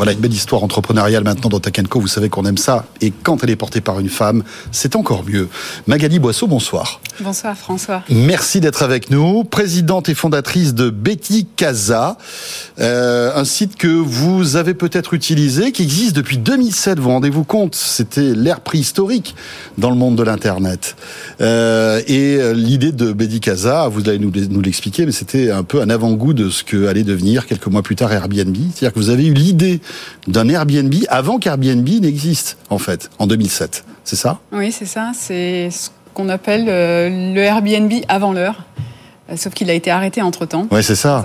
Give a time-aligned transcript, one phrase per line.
[0.00, 2.00] Voilà une belle histoire entrepreneuriale maintenant dans Takenko.
[2.00, 2.86] Vous savez qu'on aime ça.
[3.02, 5.50] Et quand elle est portée par une femme, c'est encore mieux.
[5.86, 7.02] Magali Boisseau, bonsoir.
[7.20, 8.02] Bonsoir François.
[8.08, 9.44] Merci d'être avec nous.
[9.44, 12.16] Présidente et fondatrice de Betty Casa,
[12.78, 16.98] euh, un site que vous avez peut-être utilisé, qui existe depuis 2007.
[16.98, 17.74] Vous rendez-vous compte?
[17.74, 19.34] C'était l'ère préhistorique
[19.76, 20.96] dans le monde de l'Internet.
[21.42, 25.62] Euh, et euh, l'idée de Betty Casa, vous allez nous, nous l'expliquer, mais c'était un
[25.62, 28.56] peu un avant-goût de ce que allait devenir quelques mois plus tard Airbnb.
[28.56, 29.82] C'est-à-dire que vous avez eu l'idée
[30.26, 33.84] d'un Airbnb avant qu'Airbnb n'existe, en fait, en 2007.
[34.04, 34.40] C'est ça?
[34.52, 35.12] Oui, c'est ça.
[35.14, 38.64] C'est ce qu'on appelle euh, le Airbnb avant l'heure.
[39.30, 40.66] Euh, sauf qu'il a été arrêté entre-temps.
[40.70, 41.22] Oui, c'est ça.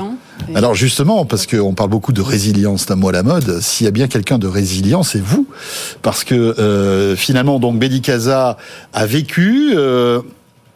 [0.53, 3.87] Alors justement, parce qu'on parle beaucoup de résilience, d'un mot à la mode, s'il y
[3.87, 5.47] a bien quelqu'un de résilient, c'est vous.
[6.01, 8.57] Parce que euh, finalement, donc Casa
[8.93, 9.75] a vécu...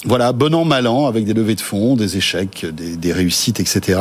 [0.05, 3.59] voilà, bon an, mal an, avec des levées de fonds, des échecs, des, des réussites,
[3.59, 3.99] etc.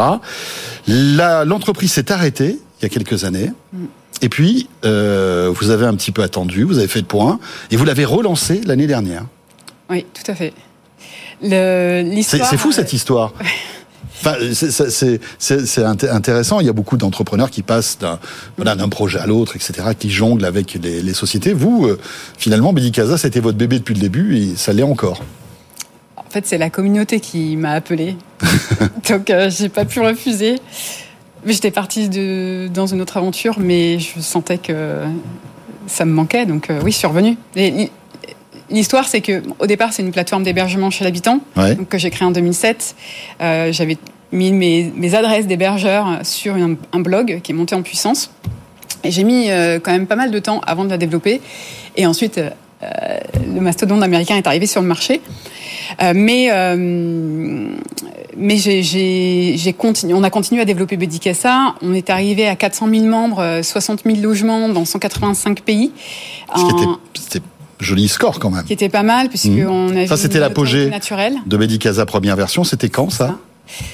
[0.87, 3.53] L'entreprise s'est arrêtée il y a quelques années.
[3.73, 3.85] Mm.
[4.23, 7.39] Et puis, euh, vous avez un petit peu attendu, vous avez fait le point,
[7.71, 9.25] et vous l'avez relancé l'année dernière.
[9.91, 10.53] Oui, tout à fait.
[11.41, 13.33] C'est fou cette histoire.
[14.21, 14.35] Enfin,
[15.39, 16.59] c'est intéressant.
[16.59, 18.19] Il y a beaucoup d'entrepreneurs qui passent d'un
[18.57, 21.53] voilà, projet à l'autre, etc., qui jonglent avec les, les sociétés.
[21.53, 22.01] Vous, euh,
[22.37, 25.23] finalement, Medicasa, c'était votre bébé depuis le début et ça l'est encore.
[26.17, 28.17] En fait, c'est la communauté qui m'a appelé.
[29.09, 30.57] Donc, euh, j'ai pas pu refuser.
[31.53, 35.05] J'étais partie de, dans une autre aventure, mais je sentais que
[35.87, 37.37] ça me manquait, donc euh, oui, je suis revenue.
[38.71, 41.41] L'histoire, c'est que au départ, c'est une plateforme d'hébergement chez l'habitant
[41.89, 42.95] que j'ai créée en 2007.
[43.41, 43.97] Euh, j'avais
[44.31, 48.31] mis mes, adresses d'hébergeurs sur un, blog qui est monté en puissance.
[49.05, 51.41] Et j'ai mis euh, quand même pas mal de temps avant de la développer.
[51.97, 52.39] Et ensuite,
[52.83, 55.23] le mastodonte américain est arrivé sur le marché.
[56.15, 56.51] mais
[58.39, 61.75] mais j'ai continué, on a continué à développer Bedicassa.
[61.83, 65.93] On est arrivé à 400 000 membres, 60 euh, 000 logements dans 185 pays.
[67.15, 67.45] C'était
[67.81, 68.65] joli score quand même.
[68.65, 69.69] Qui était pas mal puisque mmh.
[69.69, 70.91] on a ça c'était l'apogée
[71.47, 72.65] de Bedicasa première version.
[72.65, 73.39] C'était quand ça,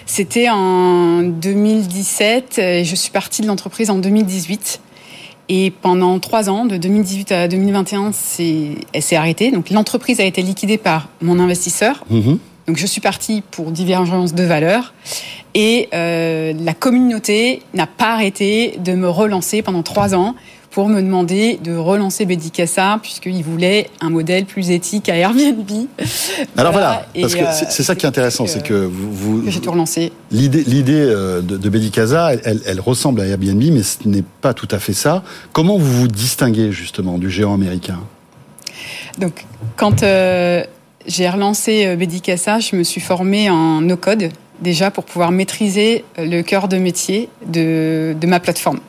[0.06, 4.80] C'était en 2017 et je suis partie de l'entreprise en 2018.
[5.50, 8.12] Et pendant trois ans, de 2018 à 2021,
[8.94, 9.50] elle s'est arrêtée.
[9.50, 12.02] Donc l'entreprise a été liquidée par mon investisseur.
[12.08, 12.36] Mmh.
[12.66, 14.94] Donc je suis partie pour divergence de valeurs
[15.54, 20.34] et euh, la communauté n'a pas arrêté de me relancer pendant trois ans
[20.70, 25.70] pour me demander de relancer Bedicassa puisqu'ils voulaient un modèle plus éthique à Airbnb.
[26.56, 30.10] Alors voilà, parce que c'est ça qui est intéressant, c'est que vous, j'ai tout relancé.
[30.32, 34.52] L'idée, l'idée euh, de, de Bedicasa, elle, elle, ressemble à Airbnb, mais ce n'est pas
[34.52, 35.22] tout à fait ça.
[35.52, 38.00] Comment vous vous distinguez justement du géant américain?
[39.18, 40.64] Donc, quand euh,
[41.06, 46.24] j'ai relancé euh, Bedicassa, je me suis formée en no-code déjà pour pouvoir maîtriser euh,
[46.24, 48.80] le cœur de métier de, ma plateforme.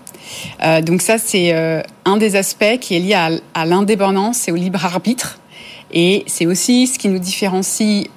[0.63, 1.53] Euh, donc ça, c'est
[2.05, 5.39] un des aspects qui est lié à, à l'indépendance et au libre arbitre.
[5.93, 8.07] Et c'est aussi ce qui nous différencie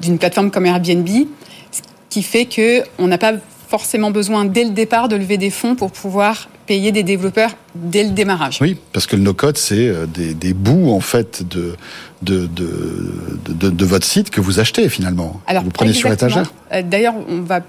[0.00, 1.80] d'une plateforme comme Airbnb, ce
[2.10, 3.34] qui fait que on n'a pas
[3.68, 8.02] forcément besoin dès le départ de lever des fonds pour pouvoir payer des développeurs dès
[8.02, 8.56] le démarrage.
[8.62, 11.74] Oui, parce que le no-code, c'est euh, des, des, bouts en fait de
[12.22, 15.38] de, de, de, votre site que vous achetez finalement.
[15.46, 16.50] Alors, vous prenez sur étagère.
[16.72, 17.60] Euh, d'ailleurs, on va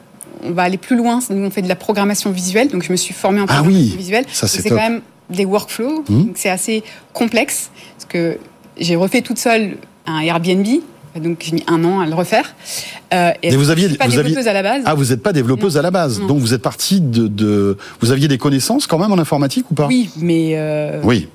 [0.45, 1.19] on va aller plus loin.
[1.29, 3.91] Nous, on fait de la programmation visuelle, donc je me suis formée en ah programmation
[3.91, 4.25] oui, visuelle.
[4.31, 6.25] Ça, c'est quand même des workflows, mmh.
[6.27, 6.81] donc c'est assez
[7.11, 8.37] complexe parce que
[8.77, 9.75] j'ai refait toute seule
[10.05, 10.65] un Airbnb
[11.19, 12.55] donc j'ai mis un an à le refaire.
[13.13, 14.83] Euh, et vous aviez, pas développeuse à la base.
[14.85, 16.19] Ah, vous n'êtes pas développeuse à la base.
[16.19, 19.75] Donc vous êtes partie de, de, Vous aviez des connaissances quand même en informatique ou
[19.75, 19.87] pas?
[19.87, 20.51] Oui, mais.
[20.53, 21.27] Euh, oui.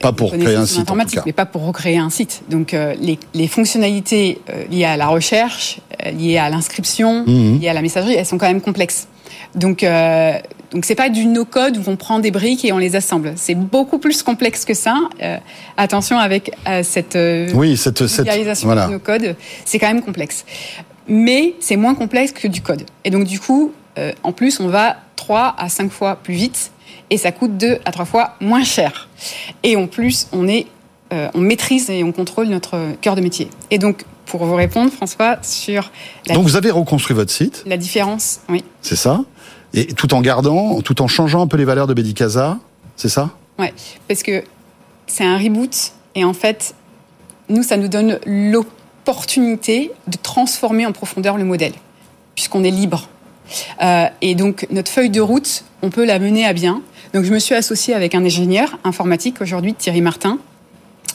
[0.00, 0.88] Pas pour créer un site.
[0.88, 1.22] En tout cas.
[1.26, 2.42] mais pas pour recréer un site.
[2.48, 4.40] Donc euh, les, les, fonctionnalités
[4.70, 5.80] liées à la recherche,
[6.16, 7.58] liées à l'inscription, mmh.
[7.58, 9.08] liées à la messagerie, elles sont quand même complexes.
[9.56, 9.84] Donc,
[10.72, 13.32] donc c'est pas du no-code où on prend des briques et on les assemble.
[13.36, 14.96] C'est beaucoup plus complexe que ça.
[15.22, 15.36] Euh,
[15.76, 18.28] attention avec euh, cette euh, oui, cette, cette
[18.90, 19.34] no-code,
[19.64, 20.44] c'est quand même complexe.
[21.10, 22.84] Mais c'est moins complexe que du code.
[23.04, 26.70] Et donc du coup, euh, en plus, on va 3 à 5 fois plus vite
[27.10, 29.08] et ça coûte 2 à 3 fois moins cher.
[29.62, 30.66] Et en plus, on est
[31.12, 33.50] euh, on maîtrise et on contrôle notre cœur de métier.
[33.72, 35.90] Et donc pour vous répondre, François, sur
[36.26, 38.40] la, Donc vous avez reconstruit votre site, la différence.
[38.48, 39.24] Oui, c'est ça
[39.74, 42.58] Et tout en gardant, tout en changeant un peu les valeurs de Bédicasa,
[42.94, 43.30] c'est ça?
[43.58, 43.74] Ouais,
[44.06, 44.44] parce que
[45.08, 46.76] c'est un reboot et en fait,
[47.48, 51.72] nous, ça nous donne l'opportunité de transformer en profondeur le modèle,
[52.34, 53.08] puisqu'on est libre.
[53.82, 56.82] Euh, et donc notre feuille de route, on peut la mener à bien.
[57.12, 60.38] Donc je me suis associée avec un ingénieur informatique aujourd'hui, Thierry Martin.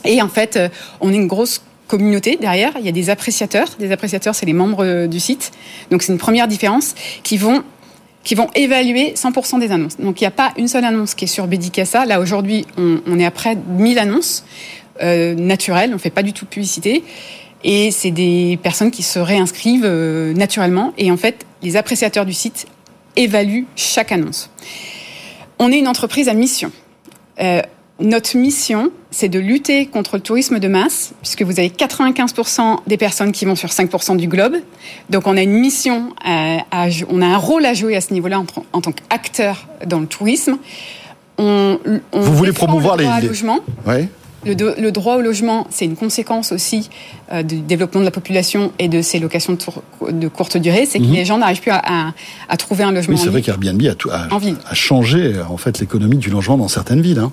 [0.03, 2.73] Et en fait, euh, on est une grosse communauté derrière.
[2.79, 3.69] Il y a des appréciateurs.
[3.79, 5.51] Des appréciateurs, c'est les membres euh, du site.
[5.91, 7.63] Donc c'est une première différence qui vont
[8.23, 9.97] qui vont évaluer 100% des annonces.
[9.97, 12.05] Donc il n'y a pas une seule annonce qui est sur Bédicassa.
[12.07, 14.43] Là aujourd'hui, on, est à près de 1000 annonces
[14.99, 15.91] naturelles.
[15.93, 17.03] On fait pas du tout de publicité.
[17.67, 20.94] Et c'est des personnes qui se réinscrivent euh, naturellement.
[21.00, 22.67] Et en fait, les appréciateurs du site
[23.15, 24.51] évaluent chaque annonce.
[25.57, 26.71] On est une entreprise à mission.
[27.41, 27.62] Euh,
[28.00, 32.97] notre mission, c'est de lutter contre le tourisme de masse, puisque vous avez 95% des
[32.97, 34.57] personnes qui vont sur 5% du globe.
[35.09, 38.13] Donc on a une mission, à, à- on a un rôle à jouer à ce
[38.13, 40.57] niveau-là en, en tant qu'acteur dans le tourisme.
[41.38, 41.79] On,
[42.11, 43.59] on Vous voulez promouvoir le les- les- logement.
[43.88, 44.07] Ouais.
[44.45, 46.89] Le, do- le droit au logement, c'est une conséquence aussi
[47.31, 50.86] euh, du développement de la population et de ces locations de, tour- de courte durée.
[50.86, 52.13] C'est que les gens n'arrivent plus à, à-
[52.50, 53.19] à trouver un logement Mhm.
[53.19, 54.27] Oui, c'est vrai qu'Airbnb a, tout- a,
[54.74, 57.19] changé en fait l'économie du logement dans certaines villes.
[57.19, 57.31] hein.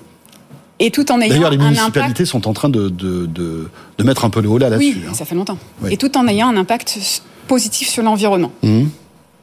[0.79, 2.25] Et tout en ayant D'ailleurs, les un municipalités impact.
[2.25, 4.97] sont en train de, de, de, de mettre un peu le haut là là-dessus.
[4.97, 5.13] Oui, hein.
[5.13, 5.57] ça fait longtemps.
[5.83, 5.93] Oui.
[5.93, 6.99] Et tout en ayant un impact
[7.47, 8.51] positif sur l'environnement.
[8.63, 8.89] Mhm.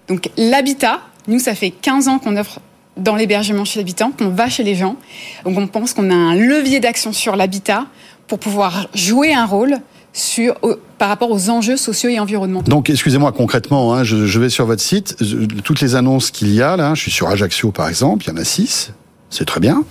[0.08, 2.58] Donc l'habitat, nous, ça fait 15 ans qu'on offre
[2.96, 4.96] dans l'hébergement chez l'habitant, qu'on va chez les gens.
[5.44, 7.87] Donc on pense qu'on a un levier d'action sur l'habitat
[8.26, 9.78] pour pouvoir jouer un rôle
[10.12, 10.56] sur,
[10.98, 12.70] par rapport aux enjeux sociaux et environnementaux.
[12.70, 15.16] Donc, excusez-moi concrètement, hein, je, vais sur votre site,
[15.64, 18.32] toutes les annonces qu'il y a là, je suis sur Ajaccio par exemple, il y
[18.32, 18.93] en a six,
[19.31, 19.85] c'est très bien.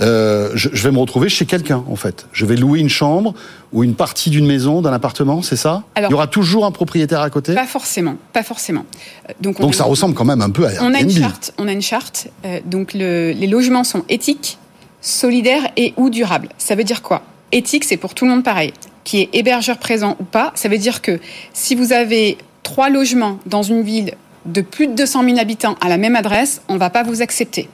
[0.00, 2.26] Euh, je, je vais me retrouver chez quelqu'un en fait.
[2.32, 3.34] Je vais louer une chambre
[3.72, 5.84] ou une partie d'une maison, d'un appartement, c'est ça?
[5.94, 7.54] Alors- Il y aura toujours un propriétaire à côté?
[7.54, 8.84] Pas forcément, pas forcément.
[9.28, 11.18] Euh, Donc, ça ressemble quand même un peu à On a une Airbnb.
[11.18, 11.54] charte.
[11.58, 12.28] On a une charte.
[12.44, 14.58] Euh, donc le- les logements sont éthiques,
[15.00, 16.48] solidaires et ou durables.
[16.58, 17.22] Ça veut dire quoi?
[17.52, 18.72] Éthique, c'est pour tout le monde pareil.
[19.04, 21.18] Qui est hébergeur présent ou pas, ça veut dire que
[21.52, 24.14] si vous avez trois logements dans une ville
[24.46, 27.68] de plus de 200 000 habitants à la même adresse, on va pas vous accepter.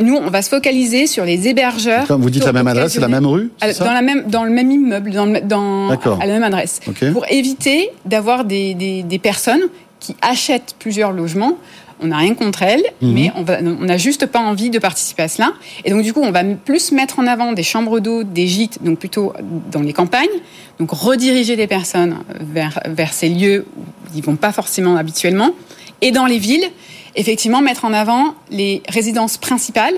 [0.00, 2.06] Nous, on va se focaliser sur les hébergeurs.
[2.06, 4.44] Comme vous dites la même adresse, c'est la même rue ça dans, la même, dans
[4.44, 6.18] le même immeuble, dans, le- dans, D'accord.
[6.20, 6.80] à la même adresse.
[7.12, 9.62] Pour éviter d'avoir des, des, des personnes
[10.00, 11.56] qui achètent plusieurs logements.
[12.02, 13.12] On n'a rien contre elles, Mhm.
[13.14, 15.52] mais on n'a juste pas envie de participer à cela.
[15.84, 18.82] Et donc, du coup, on va plus mettre en avant des chambres d'eau, des gîtes,
[18.82, 19.32] donc plutôt
[19.70, 20.26] dans les campagnes.
[20.80, 23.82] Donc, rediriger des personnes vers, vers ces lieux où
[24.16, 25.52] ils vont pas forcément habituellement.
[26.04, 26.68] Et dans les villes,
[27.16, 29.94] effectivement, mettre en avant les résidences principales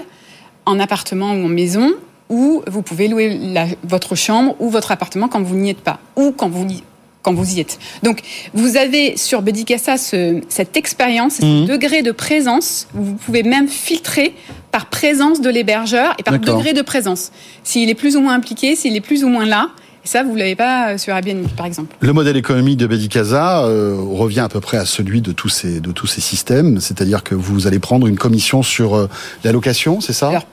[0.64, 1.93] en appartement ou en maison,
[2.31, 5.99] où vous pouvez louer la- votre chambre ou votre appartement quand vous n'y êtes pas,
[6.17, 6.82] ou quand vous, y-
[7.23, 7.79] quand vous y êtes.
[8.03, 8.20] Donc,
[8.55, 13.69] vous avez sur Bedicassa ce, cette expérience, ce degré de présence, où vous pouvez même
[13.69, 14.35] filtrer
[14.73, 17.31] par présence de l'hébergeur et par degré de présence.
[17.64, 19.69] S'il est plus ou moins impliqué, s'il est plus ou moins là.
[20.06, 21.97] Et ça, vous ne l'avez pas euh, sur Airbnb, par exemple?
[21.99, 25.81] Le modèle économique de Bédicasa euh, revient à peu près à celui de tous ces,
[25.81, 29.08] de tous ces systèmes, c'est-à-dire que vous allez prendre une commission sur euh,
[29.43, 30.29] la location, c'est ça?
[30.29, 30.47] Alors,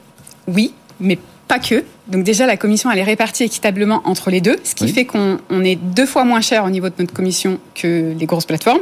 [0.48, 1.84] Oui, mais pas que.
[2.08, 4.92] Donc déjà, la commission, elle est répartie équitablement entre les deux, ce qui Oui.
[4.92, 8.26] fait qu'on on est deux fois moins cher au niveau de notre commission que les
[8.26, 8.80] grosses plateformes.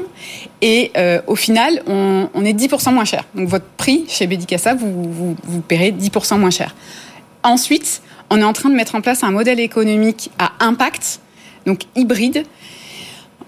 [0.62, 3.24] Et euh, au final, on, on est 10% moins cher.
[3.34, 6.74] Donc votre prix chez Bédicassa, vous, vous, vous paierez 10% moins cher.
[7.42, 8.00] Ensuite,
[8.32, 11.20] on est en train de mettre en place un modèle économique à impact,
[11.66, 12.44] donc hybride,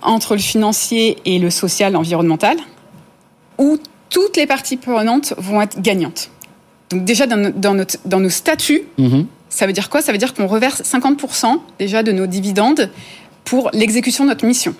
[0.02, 2.56] entre le financier et le social environnemental,
[3.58, 3.78] où
[4.10, 6.30] toutes les parties prenantes vont être gagnantes.
[6.90, 9.26] Donc déjà, dans, no- dans notre, dans nos statuts, Mhm.
[9.48, 10.02] ça veut dire quoi?
[10.02, 12.90] Ça veut dire qu'on reverse 50% déjà de nos dividendes
[13.44, 14.74] pour l'exécution de notre mission.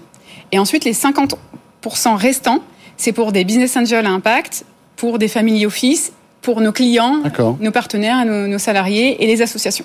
[0.52, 2.61] Et ensuite, les 50% restants,
[2.96, 4.64] c'est pour des business angels à impact,
[4.96, 6.12] pour des family office,
[6.44, 7.22] pour nos clients,
[7.60, 9.84] nos partenaires, nos, nos salariés et les associations.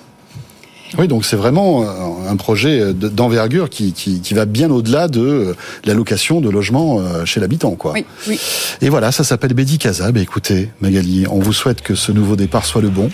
[0.98, 1.86] Oui, donc c'est vraiment euh,
[2.28, 6.50] un projet de- d'envergure qui, qui, qui va bien au-delà de euh, la location de
[6.50, 7.92] logements euh, chez l'habitant, quoi.
[7.92, 8.40] Oui, oui.
[8.82, 10.10] Et voilà, ça s'appelle Bédicasa.
[10.10, 13.08] Ben écoutez, Magali, on vous souhaite que ce nouveau départ soit le bon.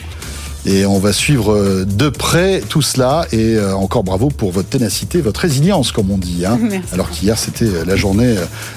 [0.68, 3.24] Et on va suivre de près tout cela.
[3.30, 6.44] Et encore bravo pour votre ténacité, votre résilience, comme on dit.
[6.44, 6.88] Hein, Merci.
[6.92, 8.34] alors qu'hier, c'était la journée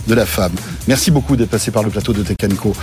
[0.07, 0.51] de la femme.
[0.87, 2.73] Merci beaucoup d'être passé par le plateau de Tech Co.